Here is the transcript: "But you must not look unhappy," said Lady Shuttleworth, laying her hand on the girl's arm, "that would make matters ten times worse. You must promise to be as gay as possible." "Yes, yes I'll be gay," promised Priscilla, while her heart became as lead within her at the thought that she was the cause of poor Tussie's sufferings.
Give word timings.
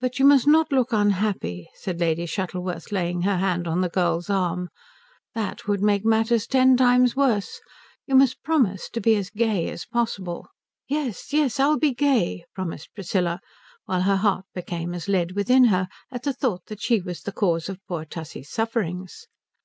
"But 0.00 0.18
you 0.18 0.24
must 0.24 0.48
not 0.48 0.72
look 0.72 0.92
unhappy," 0.92 1.70
said 1.74 2.00
Lady 2.00 2.26
Shuttleworth, 2.26 2.90
laying 2.90 3.22
her 3.22 3.36
hand 3.36 3.68
on 3.68 3.80
the 3.80 3.88
girl's 3.88 4.28
arm, 4.28 4.70
"that 5.36 5.68
would 5.68 5.80
make 5.80 6.04
matters 6.04 6.48
ten 6.48 6.76
times 6.76 7.14
worse. 7.14 7.60
You 8.08 8.16
must 8.16 8.42
promise 8.42 8.90
to 8.90 9.00
be 9.00 9.14
as 9.14 9.30
gay 9.30 9.68
as 9.70 9.84
possible." 9.84 10.48
"Yes, 10.88 11.32
yes 11.32 11.60
I'll 11.60 11.78
be 11.78 11.94
gay," 11.94 12.44
promised 12.56 12.92
Priscilla, 12.92 13.38
while 13.84 14.02
her 14.02 14.16
heart 14.16 14.46
became 14.52 14.92
as 14.94 15.06
lead 15.06 15.36
within 15.36 15.66
her 15.66 15.86
at 16.10 16.24
the 16.24 16.32
thought 16.32 16.66
that 16.66 16.82
she 16.82 17.00
was 17.00 17.20
the 17.20 17.30
cause 17.30 17.68
of 17.68 17.78
poor 17.86 18.04
Tussie's 18.04 18.50
sufferings. 18.50 19.28